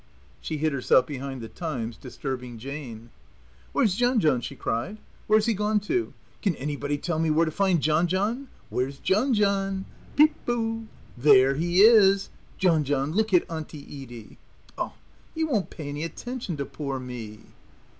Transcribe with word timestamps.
She 0.39 0.57
hid 0.57 0.73
herself 0.73 1.05
behind 1.05 1.41
the 1.41 1.47
Times 1.47 1.95
disturbing 1.95 2.57
Jane. 2.57 3.11
"Where's 3.71 3.93
John 3.93 4.19
John?" 4.19 4.41
she 4.41 4.55
cried. 4.55 4.97
"Where's 5.27 5.45
he 5.45 5.53
gone 5.53 5.79
to? 5.81 6.15
Can 6.41 6.55
anybody 6.55 6.97
tell 6.97 7.19
me 7.19 7.29
where 7.29 7.45
to 7.45 7.51
find 7.51 7.81
John 7.81 8.07
John? 8.07 8.47
Where's 8.71 8.97
John 8.97 9.35
John? 9.35 9.85
Peep 10.15 10.33
bo 10.43 10.87
there 11.15 11.53
he 11.53 11.81
is! 11.81 12.31
John 12.57 12.83
John, 12.83 13.11
look 13.11 13.31
at 13.31 13.45
Auntie 13.47 13.83
Edie. 13.83 14.39
Oh, 14.75 14.93
he 15.35 15.43
won't 15.43 15.69
pay 15.69 15.89
any 15.89 16.03
attention 16.03 16.57
to 16.57 16.65
poor 16.65 16.99
me." 16.99 17.41